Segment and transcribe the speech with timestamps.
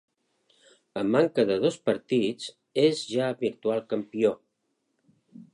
[1.01, 2.49] A manca de dos partits,
[2.87, 4.37] és ja virtual campió.